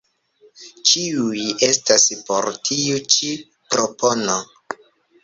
[0.91, 3.29] Ĉiuj estas por tiu ĉi
[3.75, 4.39] propono.